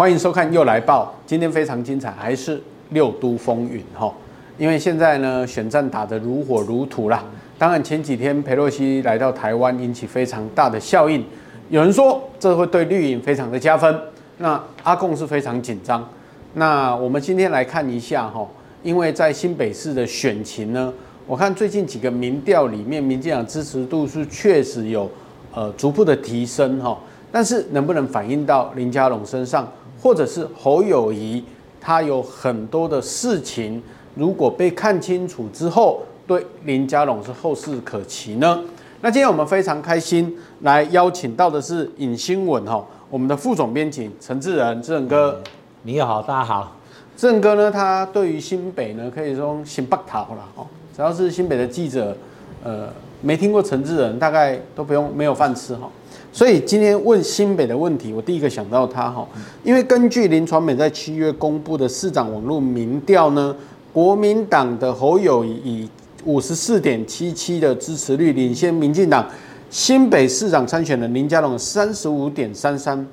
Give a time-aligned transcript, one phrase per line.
[0.00, 2.58] 欢迎收看《又来报》，今天非常精彩，还是
[2.88, 4.10] 六都风云哈。
[4.56, 7.22] 因为现在呢，选战打得如火如荼啦。
[7.58, 11.22] 当然前几天裴洛西来到台湾，引起非常大的效应。
[11.68, 13.94] 有人说这会对绿营非常的加分。
[14.38, 16.08] 那阿共是非常紧张。
[16.54, 18.48] 那我们今天来看一下哈，
[18.82, 20.90] 因为在新北市的选情呢，
[21.26, 25.10] 我看最近几个民调里面，民进党支持度是确实有
[25.52, 26.98] 呃逐步的提升哈。
[27.32, 29.70] 但是能不能反映到林佳龙身上，
[30.00, 31.44] 或者是侯友谊，
[31.80, 33.82] 他有很多的事情，
[34.14, 38.60] 如果被看清楚之后，对林佳龙是后事可期呢？
[39.02, 45.40] 那今天我们非常开心来邀请到的是尹新闻哈，我们的副总编辑陈志仁，志仁哥，
[45.82, 46.76] 你好，大家好。
[47.16, 52.16] 志仁哥呢，他对于新北呢，可以说新北头了哦，只要是新北的记者，
[52.64, 52.88] 呃，
[53.20, 55.90] 没听过陈志仁，大概都不用没有饭吃哈。
[56.32, 59.26] 所以今天问新北的问题，我第一个想到他哈，
[59.64, 63.54] 因为根据林传美在七月公布的市长网络民调呢，
[63.92, 65.88] 国民党的侯友宜以
[66.24, 69.28] 五十四点七七的支持率领先民进党
[69.70, 73.04] 新北市长参选的林佳龙三十五点三三，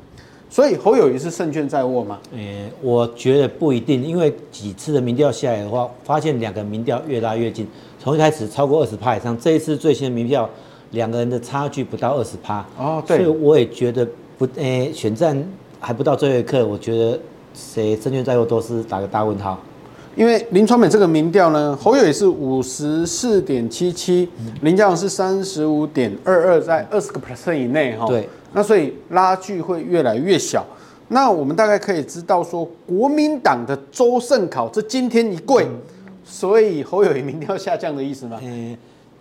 [0.48, 2.20] 所以侯友谊是胜券在握吗？
[2.36, 7.68] 诶，我觉得不一定，因为几次的民调下来的话，发现两个民调越拉越近，
[8.00, 10.48] 从一开始超过二十趴以上，这一次最新的民调。
[10.92, 14.08] 两个人的差距不到二十趴哦，对，所以我也觉得
[14.38, 15.38] 不，诶，选战
[15.80, 17.20] 还不到最后一刻，我觉得
[17.54, 19.60] 谁胜券在握都是打个大问号。
[20.16, 24.28] 因为林传美这个民调呢，侯友也是五十四点七七，
[24.62, 28.08] 林佳龙是三十五点二二，在二十个 percent 以内哈。
[28.08, 30.66] 对，那所以拉距会越来越小。
[31.10, 35.78] 那我们大概可以知道说，国民党的周盛考这今天一跪，嗯、
[36.26, 38.40] 所以侯友宜民调下降的意思吗？
[38.44, 38.76] 嗯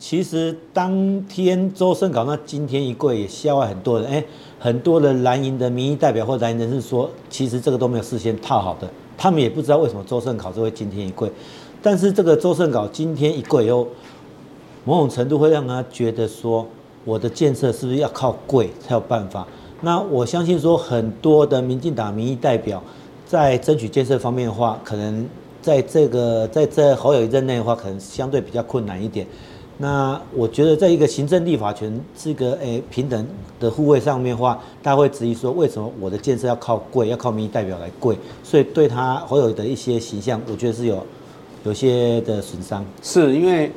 [0.09, 4.25] 其实当天周胜考那今天一跪也吓坏很多人，哎，
[4.57, 11.29] 很多的蓝营的民意代表或蓝营人士说，其实这个都没有事先套好的，他们也不知道为什么周胜考就会今天一跪。
[11.83, 13.89] 但是这个周胜考今天一跪以后，
[14.84, 16.65] 某种程度会让他觉得说，
[17.05, 19.44] 我的建设是不是要靠跪才有办法？
[19.81, 22.81] 那我相信说，很多的民进党民意代表
[23.27, 25.28] 在争取建设方面的话，可能
[25.61, 29.27] 在这个在这侯友宜任内的话，可能相对比较困难一点。
[29.78, 33.26] 那我觉得，在一个行政立法权这个诶、欸、平等
[33.60, 38.16] 的护卫上面的话，大家会质疑说，为什么我的建设要靠贵，要靠民意代表来贵？
[38.42, 41.06] 所以对他侯友的一些形象，我觉得是有
[41.64, 42.82] 有些的损伤。
[43.03, 43.70] 是因为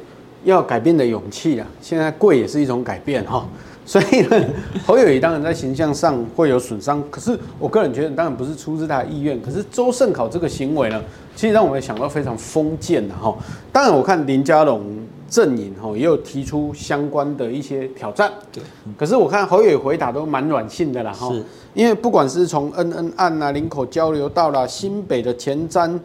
[0.46, 3.46] 要改变的勇气啊，现在贵也是一种改变哈。
[3.86, 4.42] 所以呢，
[4.88, 7.04] 侯友宜当然在形象上会有损伤。
[7.12, 9.42] 可是我个人觉得，当然不是出自他的意愿。
[9.42, 11.02] 可是周盛考这个行为呢，
[11.36, 13.36] 其实让我们想到非常封建的哈。
[13.74, 14.82] 当然，我看林佳龙。
[15.30, 18.64] 阵营哈也有提出相关的一些挑战，对。
[18.98, 21.32] 可是我看侯友回答都蛮软性的啦哈，
[21.74, 25.98] 因为不管是从恩恩案啊、林口交流到了、新北的前瞻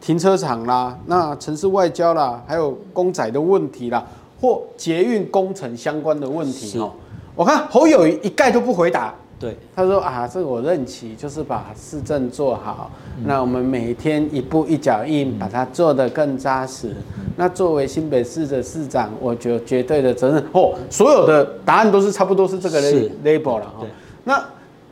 [0.00, 4.06] 停车场啦、那城市外交啦，还有公仔的问题啦，
[4.40, 6.92] 或捷运工程相关的问题哦，
[7.34, 9.12] 我看侯友一概都不回答。
[9.40, 16.88] 对，他说啊，这个我任期就是把市政做好，嗯、那我们每天一步一脚印，把它做得更扎实。
[17.16, 20.44] 嗯、那作为新北市的市长，我就绝对的责任。
[20.52, 22.82] 哦，所有的答案都是差不多是这个
[23.24, 23.86] label 了哈。
[24.24, 24.44] 那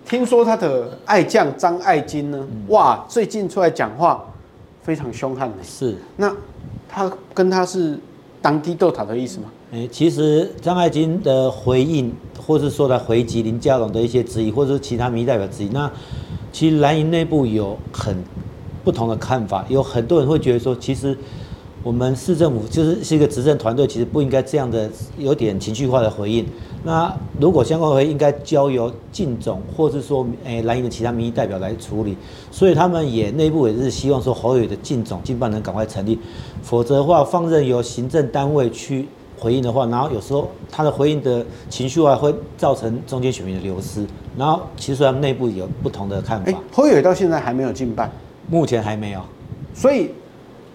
[0.05, 4.25] 听说他的爱将张爱金呢，嗯、哇，最近出来讲话
[4.83, 5.57] 非常凶悍的。
[5.65, 6.33] 是，那
[6.89, 7.99] 他跟他是
[8.41, 9.47] 当地斗塔的意思吗？
[9.73, 12.15] 哎，其实张爱金的回应，
[12.47, 15.91] 或是说来回击林佳龙的一些质疑，或者是其他民意代表质疑，那
[16.53, 18.17] 其实蓝营内部有很
[18.85, 21.19] 不同的看法，有很多人会觉得说，其实
[21.83, 26.47] 我们市政府就是是一个执政团队，其实不应该这样的有点情绪化的回应。
[26.85, 32.17] 那如果相关回应应该交由靳总，或是说诶蓝营的其他民意代表来处理，
[32.53, 36.17] 所以他们也内部也是希望说侯友的靳总经办能赶快成立，
[36.63, 39.09] 否则的话放任由行政单位去。
[39.39, 44.07] 回应的话，然后有时候他的回应的情绪啊，会造成中间选民的流失。
[44.37, 46.53] 然后其实他们内部有不同的看法。
[46.73, 48.11] 侯友宜到现在还没有进办，
[48.49, 49.21] 目前还没有。
[49.75, 50.11] 所以，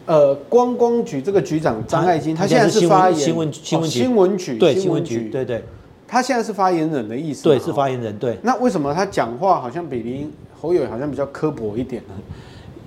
[0.06, 5.64] 呃，观光局这个局长张爱金，他现在是发言新闻新闻新闻局对新闻局对对，
[6.08, 7.44] 他现在是发言人的意思。
[7.44, 8.18] 对，是发言人。
[8.18, 8.38] 对。
[8.44, 12.14] 那为什么他讲话好像比林侯友好像比较刻薄一点呢？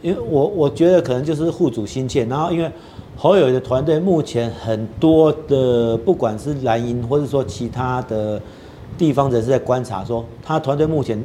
[0.03, 2.71] 因为我我觉得可能就是护主心切，然后因为。
[3.17, 8.41] 侯友的团队目前很多的，不管是蓝营或者说其他的
[8.99, 11.23] 地方人士在观察说，他团队目前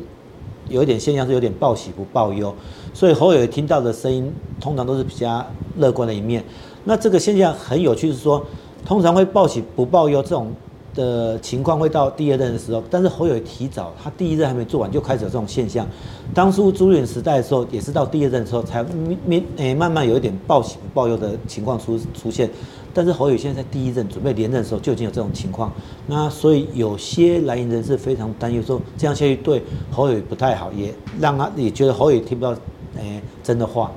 [0.69, 2.53] 有一点现象是有点报喜不报忧，
[2.94, 4.31] 所以侯友听到的声音
[4.62, 5.45] 通常都是比较
[5.77, 6.44] 乐观的一面。
[6.86, 8.45] 那这个现象很有趣，是说
[8.86, 10.51] 通常会报喜不报忧这种
[10.94, 15.88] 的情况会到第二任的时候，但是侯友提早，他第一任还没做完就开始有这种现象。
[16.33, 22.50] 当初朱立伦时代的时候，也是到第二任的时候才慢诶慢慢有一点报喜不报忧的情况出出现。
[22.91, 25.71] 但是侯友现在在第一任准备连任的时候就已经有这种情况，
[26.07, 32.51] 那所以有些蓝营人士非常担忧说这样下去对侯友不太好，也让他也觉得侯友听不到
[32.97, 33.91] 诶真的话，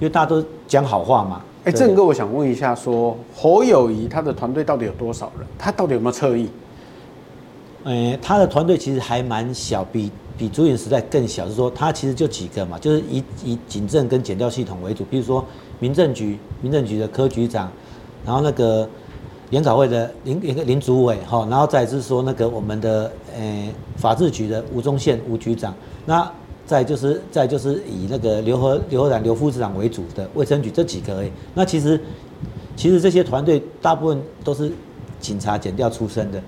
[0.00, 1.40] 因为大家都讲好话嘛。
[1.64, 5.46] 哎，正哥，我想问一下说，说侯友谊他的团队到底有多少人？
[5.56, 6.48] 他到底有没有侧翼？
[7.84, 11.44] 诶，他的团队其实还蛮小，比比朱立伦时代更小。
[11.44, 15.44] 就是说，他其实就几个嘛，就是以以警政跟检调系统为主，比如说
[15.78, 17.70] 民政局、民政局的科局长，
[18.26, 18.88] 然后那个
[19.50, 25.72] 研讨会的林林林主委哈，然后再就是说那个我们的诶法制局的吴宗宪吴局长，
[26.04, 26.28] 那。
[26.64, 31.30] 再就是，再就是以那个刘和刘和然刘副市长为主的卫生局这几个而已。
[31.54, 32.00] 那其实，
[32.76, 34.72] 其实这些团队大部分都是
[35.20, 36.42] 警察减掉出身的，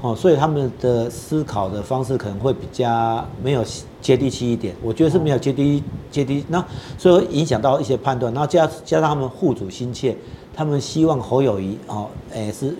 [0.00, 3.62] 哦，所以他们的思考的方式可能会比较没有
[4.00, 4.74] 接地气一点。
[4.82, 6.64] 我觉得是没有接地接地，那
[6.98, 8.32] 所以影响到一些判断。
[8.32, 10.16] 然后加加上他们护主心切，
[10.54, 12.74] 他们希望侯友谊哦，诶是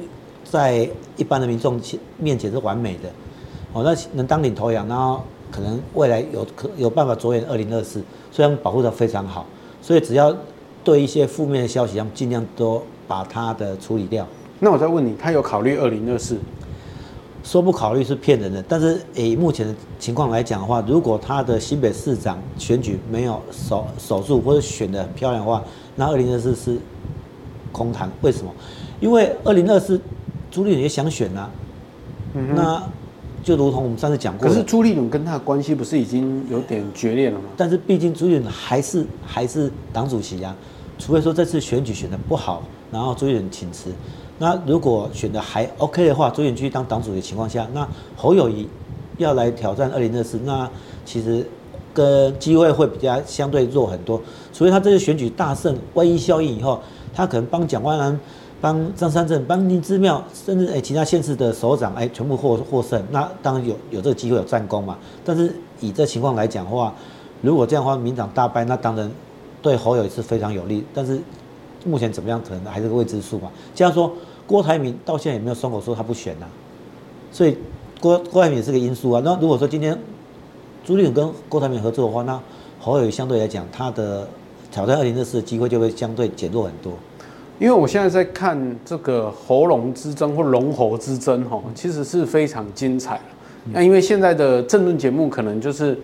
[0.44, 1.78] 在一般的民众
[2.18, 3.10] 面前是完美的，
[3.74, 5.22] 哦，那能当领头羊，然后。
[5.50, 9.46] 可能未来有可有办法着眼二零二四，所以他们保护得非常好，
[9.82, 10.34] 所以只要
[10.84, 14.26] 对一些负面的消息，他们尽量都把它的处理掉。
[14.58, 16.38] 那我再问你，他有考虑二零二四？
[17.42, 25.64] 说不考虑是骗人的，但是以目前的情况来讲的话，如果他的新北市长选举没有守守住或者选的很漂亮的话，
[25.96, 26.78] 那二零二四是
[27.72, 28.10] 空谈。
[28.20, 28.52] 为什么？
[29.00, 29.98] 因为二零二四
[30.50, 31.50] 朱立伦也想选啊，
[32.34, 32.82] 嗯、那。
[33.42, 37.46] 就如同我们上次讲过，可是朱立伦跟他的关系不是已经有点决裂了吗？
[37.56, 40.54] 但是毕竟朱立伦还是还是党主席啊，
[40.98, 43.90] 除非说这次选举选的不好，然后朱立伦请辞。
[44.38, 48.68] 那如果选的还 OK 的话，朱立伦继续当党主席的情况下，那侯友宜
[49.16, 50.68] 要来挑战二零二四，那
[51.04, 51.46] 其实
[51.94, 54.20] 跟机会会比较相对弱很多。
[54.52, 56.80] 除非他这次选举大胜，万一效应以后，
[57.14, 58.20] 他可能帮蒋万安。
[58.60, 64.98] 帮张三镇、帮林之妙，甚至诶其他县市的首长诶全部获获胜，那当然有有这个机会有战功嘛。
[65.24, 66.92] 但是以这情况来讲的话，
[67.40, 69.10] 如果这样的话，民党大败，那当然
[69.62, 70.84] 对侯友是非常有利。
[70.92, 71.18] 但是
[71.86, 73.50] 目前怎么样，可能还是个未知数嘛。
[73.74, 74.12] 这样说，
[74.46, 76.46] 郭台铭到现在也没有松口说他不选呐、
[77.32, 77.56] 所以
[77.98, 79.22] 郭郭台铭是个因素啊。
[79.24, 79.98] 那如果说今天
[80.84, 82.38] 朱立伦跟郭台铭合作的话，那
[82.78, 84.28] 侯友相对来讲，他的
[84.70, 86.92] 挑战二零二四的机会就会相对减弱很多。
[87.60, 93.20] 因为我现在在看这个喉咙之争或龙喉之争，哈，其实是非常精彩。
[93.70, 95.94] 那因为现在的政论节目可能就是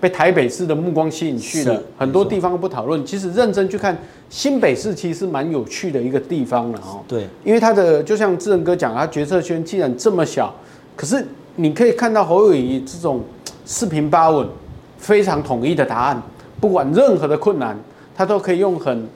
[0.00, 3.04] 被台北市的目光吸引去了，很多地方不讨论。
[3.04, 3.94] 其实认真去看
[4.30, 6.98] 新北市，其实是蛮有趣的一个地方了，哈。
[7.06, 10.54] 对，因为他的就像志仁哥讲，他决策圈既然这么小，
[10.96, 11.22] 可是
[11.56, 13.20] 你可以看到侯友谊这种
[13.66, 14.48] 四平八稳、
[14.96, 16.22] 非常统一的答案，
[16.58, 17.78] 不管任何的困难，
[18.16, 19.06] 他都可以用很。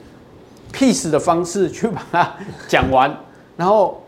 [0.73, 2.35] Peace 的方式去把它
[2.67, 3.15] 讲完，
[3.55, 4.03] 然后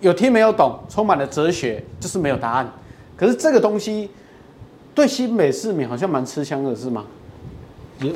[0.00, 2.72] 有听没有懂，充满了哲学，就是没有答案。
[3.16, 4.08] 可是这个东西
[4.94, 7.04] 对新美市民好像蛮吃香的，是吗？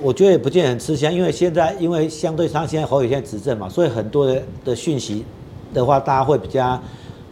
[0.02, 5.24] 我觉得也不见得很吃香，因为现在因为相对他现在侯友现在执政嘛，所以很多的的讯息
[5.72, 6.80] 的话，大家会比较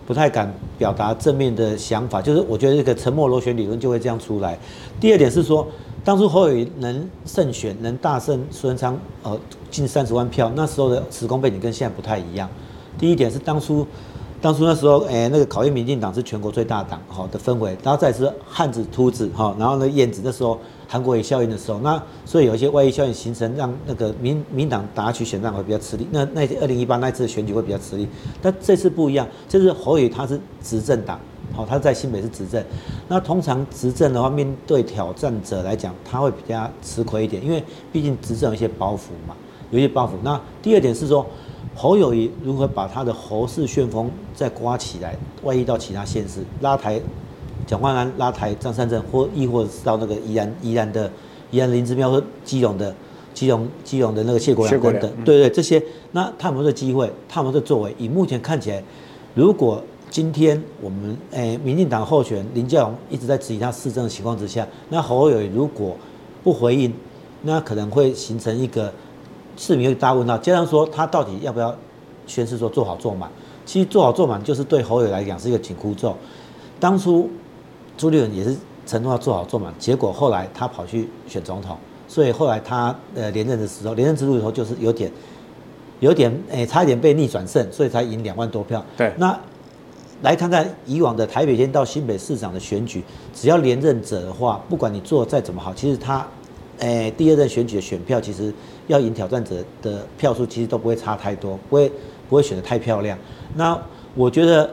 [0.07, 2.23] 不太敢表达正面的想法。
[2.23, 4.59] 就是我觉得这个沉默螺旋理论就会这样出来。
[5.01, 5.67] 第二点是说。
[6.07, 9.37] 当初侯友能胜选，能大胜苏贞昌，呃，
[9.73, 12.49] 近三十万票，那时候的时空背景跟现在不太一样。
[12.97, 13.85] 第一点是当初，
[14.41, 26.07] 当初那时候，哎，那个考验民进党是全国最大党，好的氛围，然后再是汉子秃子，哈，然后呢燕子那时候韩国瑜效应的时候，那所以有一些外溢效应形成，让那个民民党打取选战会比较吃力。
[26.13, 28.07] 那那二零一八那次选举会比较吃力，
[28.41, 31.19] 但这次不一样，这次侯友他是执政党。
[31.57, 32.63] 好，他在新北市执政，
[33.09, 39.35] 那通常执政的话，面对挑战者来讲，他会比较吃亏一点，因为毕竟执政有一些包袱嘛，
[39.71, 40.11] 有一些包袱。
[40.23, 41.25] 那第二点是说，
[41.75, 47.01] 侯友谊如何把他的侯氏旋风再刮起来，外溢到其他县市，拉抬
[47.67, 51.11] 蒋万安，拉抬张善政，或亦或者是到那个宜兰宜兰的
[51.51, 52.95] 宜兰林之妙和基隆的
[53.33, 55.83] 基隆基隆的那个谢国梁等等，对对，这些，
[56.13, 58.83] 那他们的机会，他们的作为，以目前看起来，
[59.35, 59.83] 如果。
[60.09, 65.95] 今天我们诶、欸，民进党候选林佳龙一直在质疑他市政的情况之下，那侯友宜如果
[66.43, 66.93] 不回应，
[67.43, 68.91] 那可能会形成一个
[69.57, 70.39] 市民会大问号。
[70.39, 71.77] 加上说他到底要不要
[72.27, 73.31] 宣誓说做好做满？
[73.67, 76.17] 其实做好做满就是对侯友宜来讲是一个紧箍咒。
[76.81, 77.29] 当初
[77.99, 81.77] 朱立伦也是承诺要做好做满，结果后来他跑去选总统，
[82.09, 85.11] 所以后来他呃连任的时候，连任之路以后就是有点
[86.01, 88.83] 有点诶、欸，差一点被逆转胜，所以才赢两万多票。
[88.97, 89.39] 对，那。
[90.23, 93.05] 来看看以往的台北县到新北市长的选举，
[93.35, 96.27] 只要连任者的话，不管你做再怎么好，其实他，
[96.79, 98.53] 诶、第二任选举的选票其实
[98.87, 101.93] 要赢挑战者的票数，其实都不会差太多，不会
[102.31, 103.17] 不会选得太漂亮。
[103.55, 103.79] 那
[104.15, 104.71] 我觉得，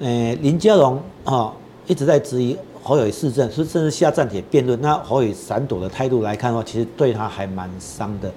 [0.00, 1.50] 诶、林佳龙啊
[1.86, 4.78] 一直在质疑侯友宜市政，甚至下战帖辩论。
[4.82, 8.30] 那侯友宜闪躲的态度来看的话，其实对他还蛮伤的。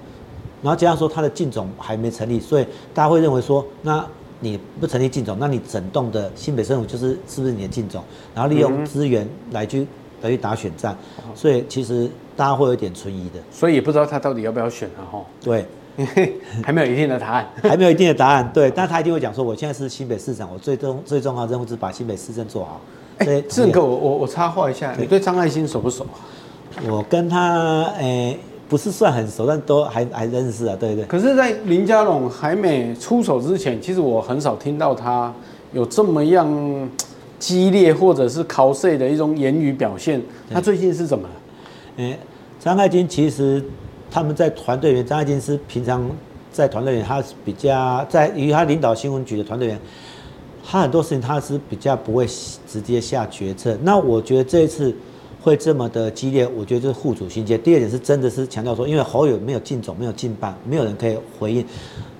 [0.62, 4.02] 然后加上说他的竞总还没成立，所以大家会认为说那。
[4.42, 8.02] 你不成立竞总，那你整栋的新北市政府就是是不是你的竞总？
[8.34, 9.86] 然后利用资源来去
[10.20, 10.94] 来去打选战，
[11.34, 13.38] 所以其实大家会有点存疑的。
[13.52, 15.00] 所以也不知道他到底要不要选啊？
[15.10, 15.64] 哈，对，
[16.64, 18.50] 还没有一定的答案， 还没有一定的答案。
[18.52, 22.80] 对，但他一定会讲说，我现在是新北市长，我最重最重要的任务是把新北市政做好。
[23.18, 26.18] 哎，这个我我我插话一下，你对张爱新熟不熟啊？
[26.90, 28.30] 我跟他诶。
[28.32, 28.38] 欸
[28.72, 31.04] 不是算很熟，但都还还认识啊，对对。
[31.04, 35.30] 可是，在林家龙还没出手之前，其实我很少听到他
[35.74, 36.48] 有这么样
[37.38, 40.22] 激烈或者是 cos 的一种言语表现。
[40.50, 41.34] 他最近是怎么了？
[41.98, 42.18] 诶，
[42.58, 43.62] 张爱金其实
[44.10, 46.10] 他们在团队里面，张爱金是平常
[46.50, 49.82] 在团队里面，他是比较在于他领导新闻局的团队里面，
[50.64, 52.26] 他很多事情他是比较不会
[52.66, 53.76] 直接下决策。
[53.82, 54.96] 那我觉得这一次。
[55.42, 57.58] 会这么的激烈，我觉得就是护主心切。
[57.58, 61.66] 第二点是真的是强调说，因为侯友没有进总，没有进办，没有人可以回应。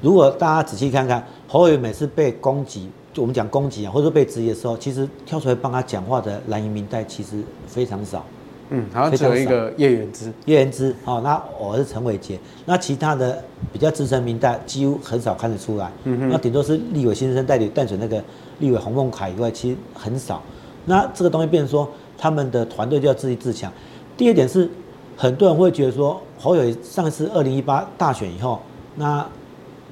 [0.00, 8.24] 如果大家仔细看看，侯友每次被攻击，就我们讲攻击啊，或者说被质疑的时候，其实跳出来帮他讲话的蓝营民代其实非常少。
[8.70, 12.36] 嗯，好像只有一个叶元之，叶元之，哦，那我是陈伟杰，
[12.66, 13.40] 那其他的
[13.72, 15.88] 比较资深民代几乎很少看得出来。
[16.04, 18.20] 嗯哼，那顶多是立委新生代理淡水那个
[18.58, 20.42] 立委洪孟凯以外，其实很少。
[20.84, 21.88] 那这个东西变成说。
[22.22, 23.72] 他们的团队就要自立自强。
[24.16, 24.70] 第二点是，
[25.16, 28.60] 很多人会觉得说，侯友宜上次二零一八大选以后，
[28.94, 29.26] 那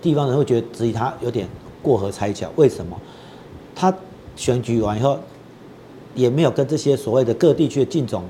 [0.00, 1.48] 地方人会觉得质疑他有点
[1.82, 2.48] 过河拆桥。
[2.54, 2.96] 为什么？
[3.74, 3.92] 他
[4.36, 5.18] 选举完以后，
[6.14, 8.22] 也没有跟这些所谓的各地区的进总、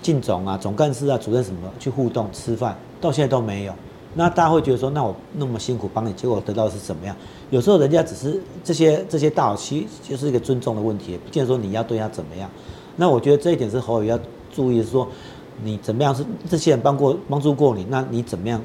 [0.00, 3.72] 进总啊、总干事啊、主任什么去互动吃饭，到现在都没有。
[4.14, 7.16] 那大家会觉得说，那我那么辛苦帮你，结果得到是怎么样？
[7.50, 12.48] 有时候人家只是这些这些大佬，其实就是一个尊重的问题，不见得说你要对他怎么样。
[13.00, 14.18] 那我觉得这一点是侯友宜要
[14.52, 15.08] 注意的，是说
[15.62, 18.60] 你怎么样是这些人帮过帮助过你，那你怎么样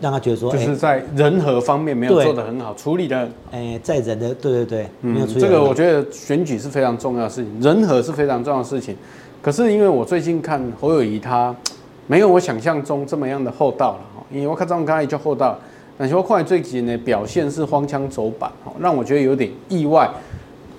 [0.00, 5.40] 让他觉得说，就是在人和方面没有做得很好，处理的，哎，在人的对对对，没有处理。
[5.40, 8.96] 这个我觉得选举是非常重要的事情，人和是非常重要的事情。
[9.42, 11.54] 可是因为我最近看侯友宜他
[12.06, 15.58] 没有我想象中这么样的厚道了哈，因为我看这种刚才就厚道，
[15.98, 20.08] 但是我看最近的表现是荒腔走板哈，让我觉得有点意外，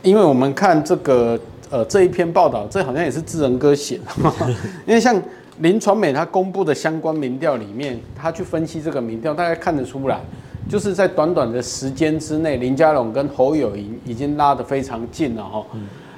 [0.01, 1.37] 因为我们看这个。
[1.75, 4.31] 呃，这一篇报道，这好像也是智仁哥写的，
[4.87, 5.21] 因为像
[5.59, 10.21] 林传美他公布的相关民调里面，他去分析这个民调，大概看得出来，
[10.69, 15.65] 就是在短短的时间之内，林佳龙跟侯友谊已经拉得非常近了哈。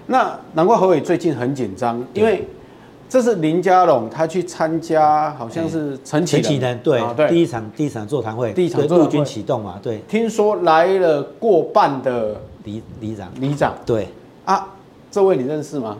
[0.05, 2.47] 那难怪侯友宜最近很紧张，因为
[3.09, 13.27] 这是林佳龙他去参加，好像是陈启仁对对，第一场第一场座谈会，第一场陆军启动嘛，对，听说来了过半的里里长。
[13.41, 14.07] 里长，对。
[14.45, 14.67] 啊。
[15.17, 15.97] 这位你认识吗？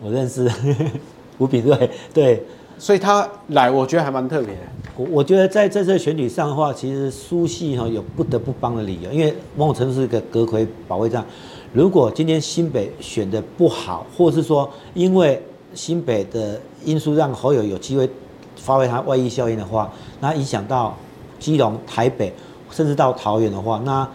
[0.00, 0.48] 我认识，
[1.38, 1.76] 吴秉叡。
[2.14, 2.40] 对，
[2.78, 4.54] 所以他来，我觉得还蛮特别。
[4.96, 11.26] 我我觉得在这次选举上的话，其实苏系哈有不得不帮的理由，因为某种程度是一个阁揆保卫战。
[11.72, 15.42] 如果今天新北选的不好，或是说因为
[15.74, 18.08] 新北的因素让侯友有机会
[18.54, 20.96] 发挥他外溢效应的话，那影响到
[21.40, 22.32] 基隆、台北，
[22.70, 24.08] 甚至到桃园的话，那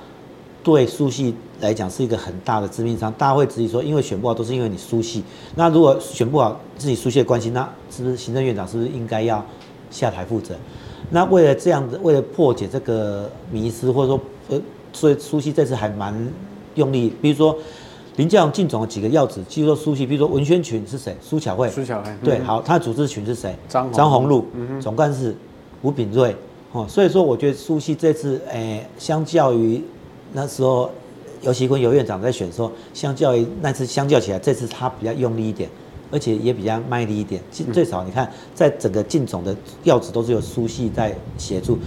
[0.65, 1.33] 对苏系。
[1.61, 5.23] 来讲是一个很大的致命伤，大家会质疑说，因为选不好都是因为你苏系。
[5.55, 9.43] 那如果选不好自己苏系的关系，那是不是行政院长是不是应该要
[9.89, 10.53] 下台负责？
[11.11, 14.19] 那为了这样子，为了破解这个迷失，或者说
[14.49, 16.13] 呃，所以苏系这次还蛮
[16.75, 17.15] 用力。
[17.21, 17.57] 比如说
[18.17, 21.15] 林佳龙进总的几个要职，譬如说苏系，比如说文宣群是谁？
[21.21, 21.69] 苏巧慧。
[21.69, 22.11] 苏巧慧。
[22.21, 23.55] 对，好，他的组织群是谁？
[23.69, 24.45] 张张宏禄。
[24.53, 24.81] 嗯哼。
[24.81, 25.33] 总干事
[25.81, 26.35] 吴炳瑞。
[26.73, 29.81] 哦，所以说我觉得苏系这次，哎，相较于
[30.35, 30.91] 那时候。
[31.41, 35.69] 尤其坤尤院长在选的时候，相较于那次相较起来，这次他比较用力一点，
[36.09, 37.39] 而且也比较卖力一点。
[37.71, 41.77] 最少你看，在整个进总的调子都是有苏系在协助。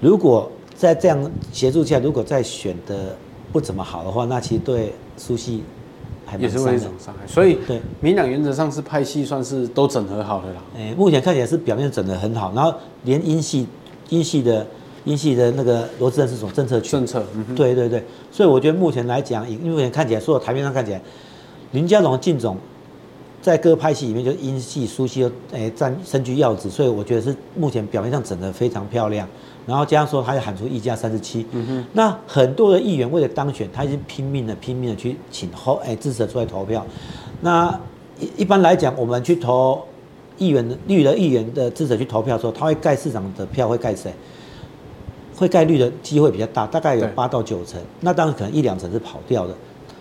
[0.00, 3.16] 如果在这样协助下，如果再选的
[3.50, 5.64] 不怎么好的话，那其实对苏系
[6.24, 7.26] 还也是会一种伤害。
[7.26, 10.62] 所以，对民党原则上是派系算是都整合好的啦。
[10.76, 13.66] 诶，目前看起来是表面整得很好，然后连英系
[14.10, 14.64] 英系的。
[15.04, 21.00] 英系的那个罗智仁是从政策群，政策，嗯、对对对，所以我觉得目前来讲，因为目前看起来，所有台面上看起来，
[21.72, 22.56] 林佳龙进总
[23.40, 29.26] 在各派系里面，就英系、苏系都诶占身居要职，所以我觉得是目前表面上整的非常漂亮。
[29.66, 36.84] 然后加上说，他就喊出议价三十七，嗯哼，那很多的议员为了当选，他已经拼命的、拼命的去请后诶支持者出来投票。
[37.40, 37.78] 那
[38.18, 39.80] 一一般来讲，我们去投
[40.38, 44.12] 议员的绿的议员的支持者去投票的时候，他会盖市长的票，会盖谁？
[45.40, 47.80] 会概率的机会比较大，大概有八到九成。
[48.00, 49.54] 那当然可能一两成是跑掉的。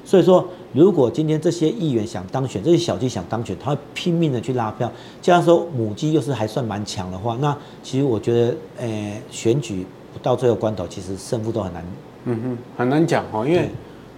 [0.04, 4.92] 所以说，如果今天这些议员想当选，这些小鸡想当选，他会拼命的去拉票。
[5.22, 8.48] 加上说母鸡又是还算蛮强的话，那其实我觉得，
[8.80, 9.88] 诶、呃，选举
[10.22, 11.86] 到最后关头，其实胜负都很难，
[12.26, 13.48] 嗯哼，很难讲哦。
[13.48, 13.70] 因为，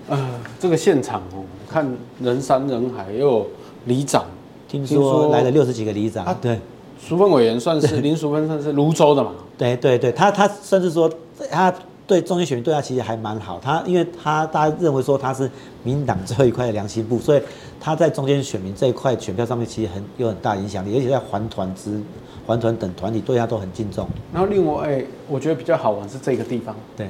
[0.09, 1.87] 呃，这个现场哦，看
[2.19, 3.47] 人山人海，又有
[3.85, 4.25] 里长，
[4.67, 6.59] 听说，听说来了六十几个里长，啊、对。
[7.07, 9.31] 淑芬委员算是林淑芬算是泸州的嘛？
[9.57, 11.11] 对对对，他他甚至说
[11.49, 11.73] 他
[12.07, 15.49] 对中间选民对他其实还蛮好，他因为他大家认为说他是
[15.83, 17.41] 民进党最后一块的良心部，所以
[17.79, 21.99] 他在中间选民这一块选票上面其实很有很大影响力，而且在环团之
[22.45, 24.07] 环团等团体对他都很敬重。
[24.31, 27.09] 然后另外哎，我觉得比较好玩是这个地方，对，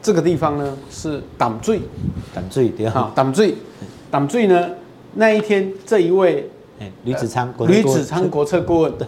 [0.00, 1.80] 这个地方呢是淡水，
[2.32, 3.54] 淡水对哈，淡水，
[4.10, 4.70] 淡水呢
[5.14, 6.48] 那一天这一位。
[6.78, 9.06] 哎，吕子昌，吕子昌国策顾问，对，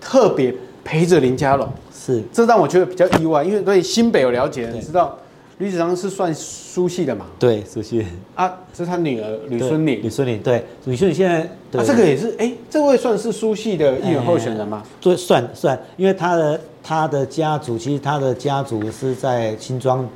[0.00, 5.16] 特别陪着林佳龙，是，这让我觉得比较意外，因为对新北有了解，你知道
[5.58, 7.26] 吕子昌是算苏系的嘛？
[7.38, 8.04] 对，苏系。
[8.34, 11.40] 啊，这是他女儿吕孙女，吕孙女，对，吕孙女现在，
[11.80, 14.82] 啊，这个也是，哎，这位算是苏系的议员候选人吗？
[15.00, 20.08] 对，算算，因为他的他的家族，其实他的家族是在新庄，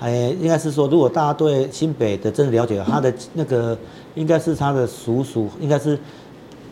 [0.00, 3.76] 哎，应该是说，如果大家对新北的真的了解，他的那个。
[4.14, 5.98] 应该是他的叔叔，应该是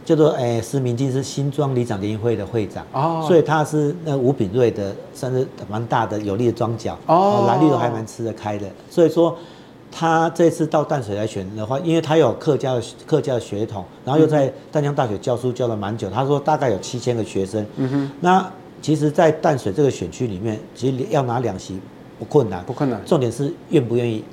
[0.05, 2.85] 叫做哎施明进，是新庄里长联谊会的会长。
[2.93, 6.99] 哦，所以他是那吴炳瑞的算是蛮大的有力的庄脚。
[7.07, 9.37] 哦，蓝绿都还蛮吃得开的，所以说
[9.91, 21.79] 他这次到淡水来选的话，因为他有客家的客家的血统，然后又在淡江大学教书教了蛮久，他说大概有七千个学生，嗯哼，那其实，在淡水这个选区里面，其实要拿两席
[22.19, 24.25] 不困难，不困难，重点是愿不愿意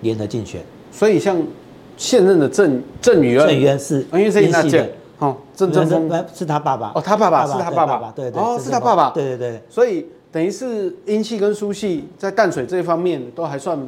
[0.00, 1.36] 联合竞选，所以像。
[1.96, 4.88] 现任的郑郑宇恩，郑宇恩是，因为是英系的，
[5.18, 6.24] 哦，郑正峰。
[6.34, 13.78] 是他爸爸，哦，他爸爸是他爸爸，对对，哦，是他爸爸，对对对，所以等于是英系跟苏系在淡水这一方面都还算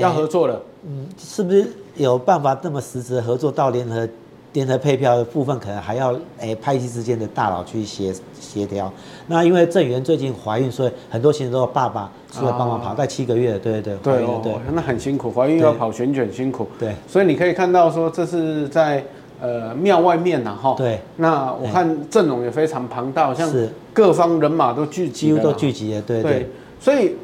[0.00, 4.08] 要合作了，嗯，是不是有办法这么实质合作到联合？
[4.52, 8.92] 联合配票的部分可能还要诶派系之间的大佬去协协调。
[9.26, 16.66] 那因为郑源最近怀孕，所以很多行程都有爸爸出来帮忙跑，带七个月，对对对，对对，那很辛苦，怀孕要跑选举很辛苦。
[16.78, 19.02] 对，所以你可以看到说这是在
[19.40, 20.74] 呃庙外面呐哈。
[20.76, 21.00] 对。
[21.16, 23.50] 那我看阵容也非常庞大，好像
[23.92, 26.50] 各方人马都聚集，几乎都聚集了，对对。
[26.78, 27.16] 所以。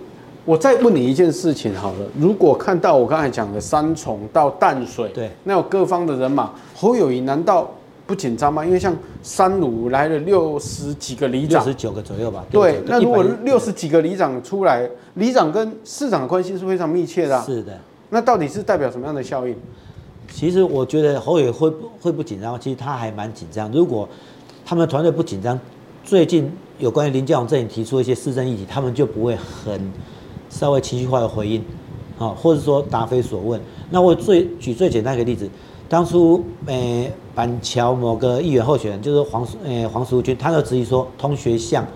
[0.49, 7.71] 我再问你一件事情好了，如果看到我刚才讲的三重到淡水，对，那有各方的人马，侯友宜难道
[8.07, 8.65] 不紧张吗？
[8.65, 12.43] 因为像三鲁来了六十几个里长，六十九个左右吧。
[12.51, 17.45] 对，那如果六十几个里长出来，里长跟市长的关系是非常密切的啊。
[17.45, 17.79] 是的。
[18.09, 19.55] 那到底是代表什么样的效应？
[20.33, 23.71] 其实我觉得侯友宜会会不紧张，其实他还蛮紧张。
[23.71, 24.09] 如果
[24.65, 25.61] 他们团队不紧张，
[26.03, 29.79] 最近有关于林佳龙阵营提出一些市政议题，他们就不会很。
[30.51, 31.63] 稍微情绪化的回应，
[32.19, 33.61] 啊，或者说答非所问。
[33.91, 35.49] 那我最举最简单一个例子，
[35.89, 41.87] 当初诶板桥某个议员候选人就是黄诶黄淑君，他就质疑说，通学巷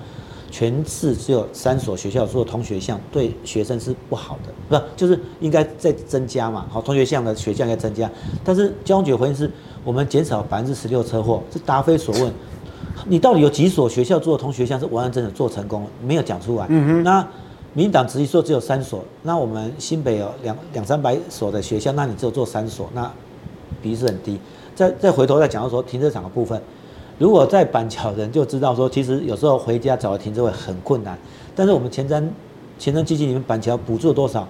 [0.51, 6.67] 全市只有三所学校做通学巷，对学生是不好的，不就是应该再增加嘛？
[6.71, 8.11] 好，通学巷的学校应该增加。
[8.45, 9.51] 但是交通局回应是，
[9.85, 12.33] 我们减少百分之十六车祸，是答非所问。
[13.07, 15.89] 你到底有几所学校做通学巷是完完整整做成功了？
[16.05, 16.67] 没有讲出来。
[16.69, 17.27] 嗯哼，那。
[17.75, 23.11] 民进党执意说只有三所，那我们新北有两两三百所的学校，那你只有做三所，那
[23.81, 24.39] 比例是很低。
[24.75, 26.61] 再再回头再讲到说停车场的部分，
[27.19, 31.19] 如果在板桥人就知道说，其实有时候回家找个停车位很困难。
[31.57, 32.23] 但是我们前瞻
[32.79, 34.47] 前瞻基金里面板桥补助多少？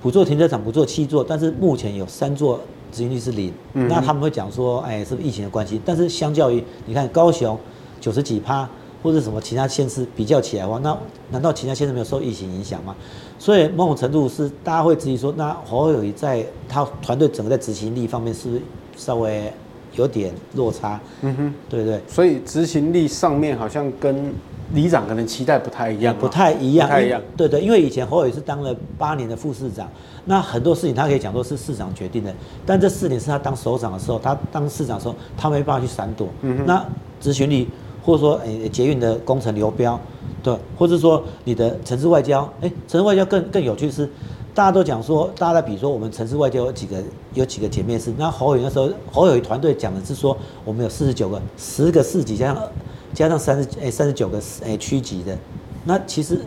[0.00, 2.60] 补助停车场补助七座，但是目前有三座
[2.92, 3.52] 执行率是零。
[3.72, 5.80] 那他们会讲说，哎，是不是疫情的关系？
[5.84, 7.58] 但是相较于你看高雄
[8.00, 8.68] 九十几趴。
[9.02, 10.96] 或者什么其他县市比较起来的话，那
[11.30, 12.94] 难道其他县市没有受疫情影响吗？
[13.38, 18.62] 所以某种程度是大家会质疑说，那侯友宜在他团队整个在执行力方面是不是
[18.96, 19.52] 稍微
[19.96, 21.00] 有点落差？
[21.22, 22.00] 嗯哼，对对。
[22.06, 24.32] 所以执行力上面好像跟
[24.72, 27.20] 里长可能期待不太一样，不太一样，不太一样。
[27.36, 29.88] 对对，因为以前侯友宜是当了八年的副市长，
[30.26, 32.32] 那很多事情他可以讲说是市长决定的，
[32.64, 36.28] 但这四年是他当首长的时候，他当市长的时候，他没办法去闪躲。
[36.42, 36.86] 嗯哼，那
[37.20, 37.68] 执行力。
[38.04, 39.98] 或者说，诶，捷运的工程流标，
[40.42, 44.08] 对，或者说你的城市外交，诶，城市外交更更有趣是，
[44.52, 47.02] 大家都讲说，大家在比如说我们城市外交有几个
[47.34, 52.68] 有几个姐妹是，那侯友那时候侯友团队讲的是说，我们有四十九个，十个市级加上
[53.14, 55.38] 加上三十哎三十九个哎区级的，
[55.84, 56.40] 那其实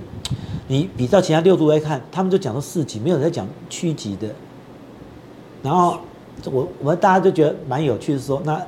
[0.68, 4.28] 你比照其他六都来看，他们就讲说市级，没有人在讲区级的。
[5.64, 5.98] 然后
[6.52, 8.62] 我我们大家就觉得蛮有趣的说，那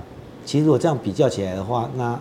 [0.45, 2.17] 其实如果这样比较起来的话，那。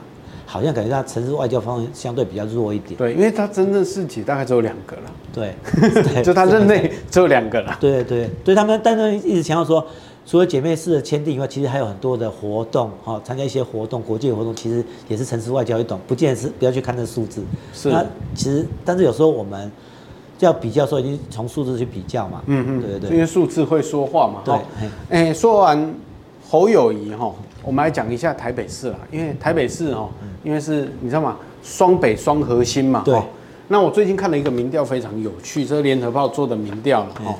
[0.56, 2.96] 好像感觉他城市外交方面相对比较弱一点。
[2.96, 5.02] 对，因为他真正市级大概只有两个了。
[5.32, 5.54] 对，
[6.24, 7.76] 就他任内只有两个了。
[7.78, 9.86] 对对对，他们但是一直强调说，
[10.24, 17.44] 除了姐妹市的签订以外，其实还有很多的活动，哈，参加一些活动，国际活动，其实也是城市外交一种，不见得是不要去看这个数字。
[17.74, 17.90] 是。
[17.90, 18.02] 那
[18.34, 19.70] 其实，但是有时候我们
[20.38, 22.40] 要比较的时候，一定从数字去比较嘛。
[22.46, 22.80] 嗯嗯。
[22.80, 23.10] 对对对。
[23.10, 24.40] 因为数字会说话嘛。
[24.42, 24.54] 对。
[25.10, 25.94] 哎，说完
[26.48, 27.34] 侯友谊哈。
[27.66, 30.08] 我们来讲一下台北市啦，因为台北市哦，
[30.44, 31.36] 因为是你知道吗？
[31.64, 33.02] 双北双核心嘛。
[33.04, 33.20] 对。
[33.66, 37.34] 那我最近看了一个民调，非常有趣，这是联合报做的民调了哦。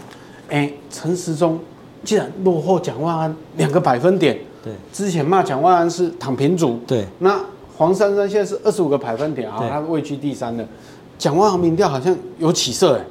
[0.49, 1.61] 哎，陈时中
[2.03, 4.37] 竟然落后蒋万安两个百分点。
[4.65, 4.73] 对。
[4.93, 6.81] 之前骂蒋万安是躺平族。
[6.89, 7.07] 对。
[7.21, 7.41] 那
[7.77, 10.67] 黄珊珊现在是二十五个百分点啊，他位居第三的。
[11.17, 13.05] 蒋万安民调好像有起色哎。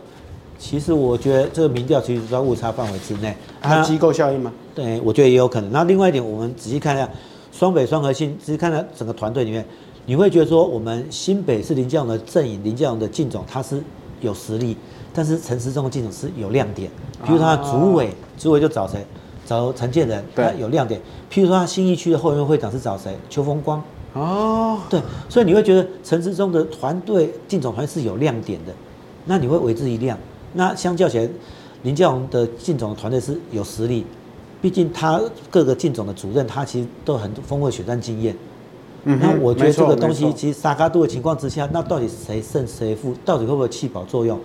[0.59, 4.51] 其实我觉得这个民调其实在误差范围之内，它机构效应吗？
[4.75, 5.71] 对，我觉得也有可能。
[5.71, 7.09] 那另外一点，我们仔细看一下
[7.51, 9.65] 双北双核心，仔细看看整个团队里面，
[10.05, 13.81] 你会觉得说，我们新北是林佳龙的阵营，林佳龙的进总他是
[14.19, 14.75] 有实力，
[15.13, 16.91] 但是陈时中的进总是有亮点。
[17.25, 19.03] 比如他的主委，主委就找谁？
[19.45, 20.99] 找陈建仁，他有亮点。
[21.31, 23.15] 譬如说他新一区的后援会长是找谁？
[23.29, 23.81] 邱风光。
[24.13, 28.73] 哦，对，所以你会觉得陈时中的团队进总团是有亮点的，
[29.25, 30.17] 那你会为之一亮。
[30.53, 31.29] 那相较起来，
[31.83, 34.05] 林佳龙的进总的团队是有实力，
[34.65, 38.35] 毕竟他各个进总的主任，他其实都很丰富的选战经验。
[39.03, 44.39] 嗯，那我觉得这个东西其实沙卡度的情况之下，那到底谁胜谁负，到底会不会弃保作用？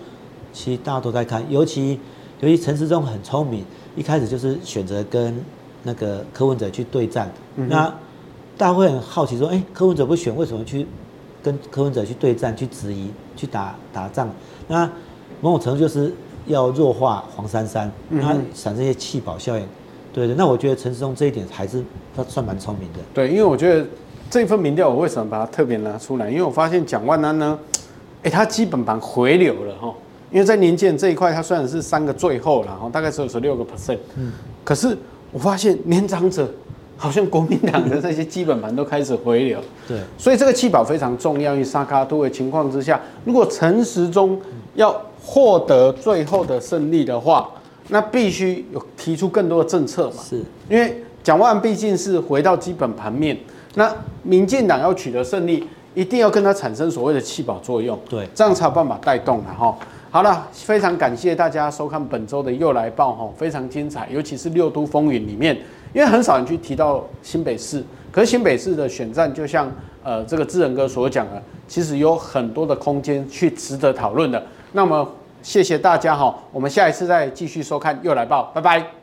[0.53, 1.99] 其实大家都在看，尤其
[2.39, 5.43] 尤其陈时中很聪明，一开始就是选择跟
[5.81, 7.33] 那个柯文哲去对战。
[7.55, 7.91] 嗯、那
[8.55, 10.85] 大家会很好奇说，哎、欸，柯文哲不选，为什么去
[11.41, 14.29] 跟柯文哲去对战、去质疑、去打打仗？
[14.67, 14.87] 那
[15.41, 16.13] 某种程度就是
[16.45, 19.65] 要弱化黄珊珊，让它产生一些弃保效应。
[20.13, 21.83] 对的，那我觉得陈时中这一点还是
[22.15, 22.99] 他算蛮聪明的。
[23.13, 23.85] 对，因为我觉得
[24.29, 26.29] 这份民调，我为什么把它特别拿出来？
[26.29, 27.57] 因为我发现蒋万安呢，
[28.23, 29.93] 哎，他基本盘回流了哈。
[30.31, 34.31] 因为在年轻人这一块，他虽然是三个最后了哈，大概只有十六个 percent，嗯，
[34.63, 34.97] 可是
[35.31, 36.49] 我发现年长者
[36.95, 39.59] 好像国民党的这些基本盘都开始回流。
[39.87, 41.51] 对，所以这个弃保非常重要。
[41.51, 44.39] 因为沙卡都的情况之下，如果陈时中
[44.75, 47.49] 要获得最后的胜利的话，
[47.93, 50.23] 那必须有提出更多的政策嘛？
[50.23, 50.37] 是，
[50.69, 53.37] 因为蒋万安毕竟是回到基本盘面，
[53.75, 59.77] 那民进党要取得胜利，一定要跟他产生所谓的弃保作用，对，这样才有办法带动了哈。
[60.09, 65.53] 好了，非常感谢大家收看本周的又来报哈，非常精彩，尤其是六都风云里面，
[65.93, 69.69] 因为很少人去提到新北市，可是新北市的选战就像
[70.01, 74.41] 呃这个智仁哥所讲的，其实有很多的空间去值得讨论的。
[74.71, 75.05] 那么
[75.41, 79.00] 谢谢大家哈，我们下一次再继续收看《又来报》，拜拜。